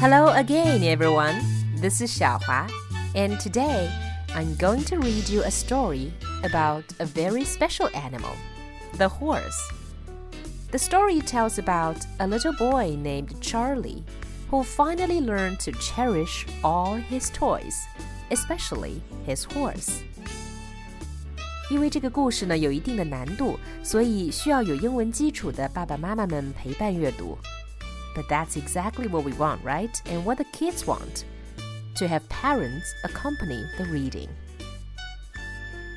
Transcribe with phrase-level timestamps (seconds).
[0.00, 1.40] Hello again, everyone.
[1.76, 2.70] This is Xiaohua,
[3.14, 3.90] and today
[4.34, 6.12] I'm going to read you a story
[6.42, 8.32] about a very special animal,
[8.96, 9.58] the horse.
[10.70, 14.02] The story tells about a little boy named Charlie
[14.50, 17.76] who finally learned to cherish all his toys,
[18.30, 20.00] especially his horse.
[21.68, 27.36] 因为这个故事呢有一定的难度，所以需要有英文基础的爸爸妈妈们陪伴阅读。
[28.15, 30.01] But that's exactly what we want, right?
[30.05, 31.25] And what the kids want
[31.95, 34.29] to have parents accompany the reading.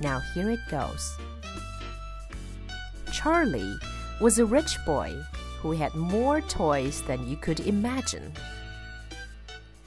[0.00, 1.16] Now, here it goes.
[3.12, 3.76] Charlie
[4.20, 5.14] was a rich boy
[5.60, 8.32] who had more toys than you could imagine.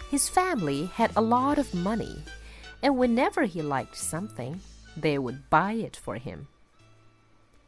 [0.10, 2.24] His family had a lot of money,
[2.82, 4.62] and whenever he liked something,
[4.98, 6.48] they would buy it for him.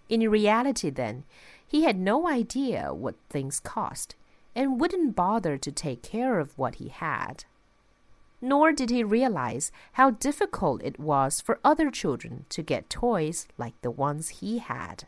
[0.10, 1.24] In reality, then,
[1.68, 4.16] he had no idea what things cost
[4.56, 7.46] and wouldn't bother to take care of what he had.
[8.42, 13.80] Nor did he realize how difficult it was for other children to get toys like
[13.82, 15.06] the ones he had.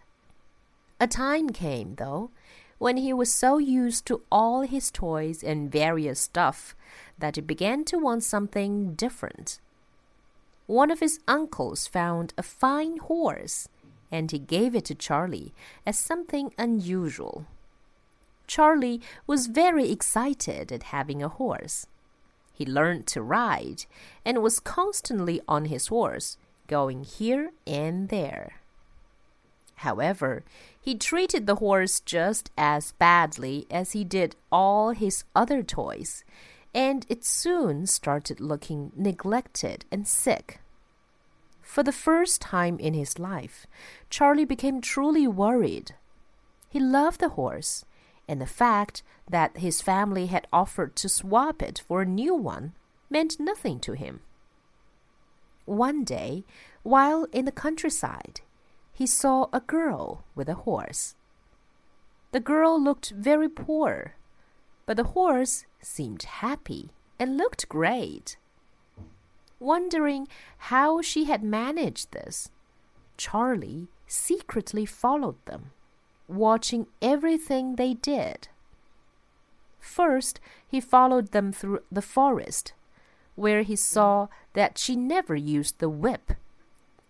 [0.99, 2.29] A time came, though,
[2.77, 6.75] when he was so used to all his toys and various stuff
[7.17, 9.59] that he began to want something different.
[10.67, 13.67] One of his uncles found a fine horse,
[14.11, 15.53] and he gave it to Charlie
[15.85, 17.45] as something unusual.
[18.47, 21.87] Charlie was very excited at having a horse.
[22.53, 23.85] He learned to ride
[24.25, 28.61] and was constantly on his horse, going here and there.
[29.77, 30.43] However,
[30.79, 36.23] he treated the horse just as badly as he did all his other toys,
[36.73, 40.59] and it soon started looking neglected and sick.
[41.61, 43.65] For the first time in his life,
[44.09, 45.95] Charlie became truly worried.
[46.69, 47.83] He loved the horse
[48.27, 52.73] and the fact that his family had offered to swap it for a new one
[53.09, 54.21] meant nothing to him.
[55.65, 56.43] One day,
[56.83, 58.41] while in the countryside,
[58.91, 61.15] he saw a girl with a horse.
[62.31, 64.15] The girl looked very poor,
[64.85, 68.37] but the horse seemed happy and looked great.
[69.59, 72.49] Wondering how she had managed this,
[73.17, 75.71] Charlie secretly followed them
[76.27, 78.47] watching everything they did.
[79.79, 82.73] First, he followed them through the forest,
[83.35, 86.33] where he saw that she never used the whip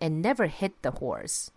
[0.00, 1.50] and never hit the horse.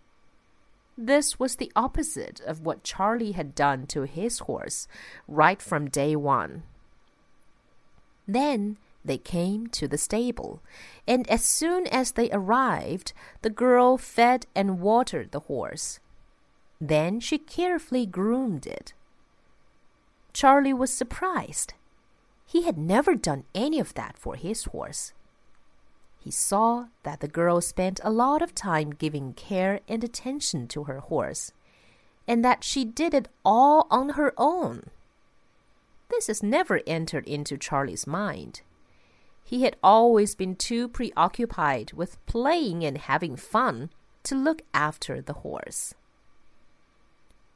[0.98, 4.88] This was the opposite of what Charlie had done to his horse
[5.28, 6.64] right from day one.
[8.28, 10.62] Then they came to the stable,
[11.08, 16.00] and as soon as they arrived, the girl fed and watered the horse
[16.80, 18.94] then she carefully groomed it.
[20.34, 21.74] Charlie was surprised.
[22.46, 25.14] He had never done any of that for his horse.
[26.20, 30.84] He saw that the girl spent a lot of time giving care and attention to
[30.84, 31.52] her horse,
[32.28, 34.90] and that she did it all on her own.
[36.10, 38.62] This has never entered into Charlie's mind.
[39.44, 43.90] He had always been too preoccupied with playing and having fun
[44.24, 45.94] to look after the horse.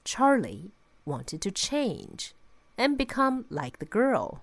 [0.04, 0.72] Charlie
[1.06, 2.34] wanted to change
[2.78, 4.42] and become like the girl.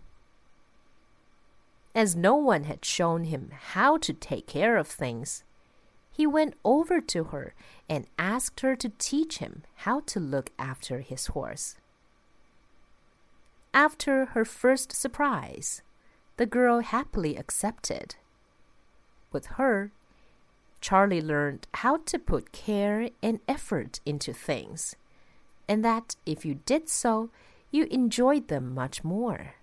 [1.95, 5.43] As no one had shown him how to take care of things,
[6.13, 7.55] he went over to her
[7.89, 11.77] and asked her to teach him how to look after his horse.
[13.73, 15.83] After her first surprise,
[16.37, 18.17] the girl happily accepted.
[19.33, 19.93] With her,
[20.81, 24.97] Charlie learned how to put care and effort into things
[25.69, 27.31] and that if you did so,
[27.71, 29.55] you enjoyed them much more.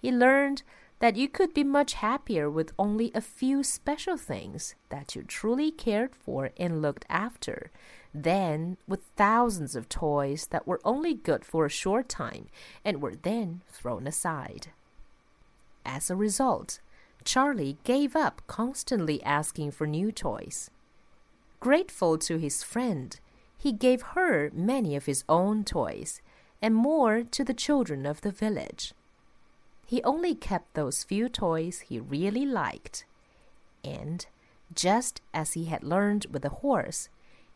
[0.00, 0.62] He learned
[1.00, 5.70] that you could be much happier with only a few special things that you truly
[5.70, 7.70] cared for and looked after
[8.14, 12.46] than with thousands of toys that were only good for a short time
[12.84, 14.68] and were then thrown aside.
[15.84, 16.78] As a result,
[17.24, 20.70] Charlie gave up constantly asking for new toys.
[21.60, 23.18] Grateful to his friend,
[23.64, 26.20] he gave her many of his own toys
[26.60, 28.92] and more to the children of the village.
[29.86, 33.06] He only kept those few toys he really liked.
[33.82, 34.26] And,
[34.74, 37.08] just as he had learned with the horse,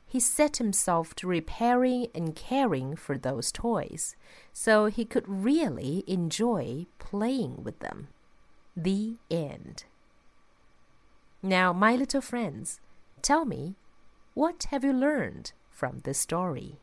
[0.06, 4.16] he set himself to repairing and caring for those toys
[4.50, 8.08] so he could really enjoy playing with them.
[8.74, 9.84] The end.
[11.42, 12.80] Now, my little friends,
[13.20, 13.74] tell me,
[14.32, 15.52] what have you learned?
[15.78, 16.80] From the story.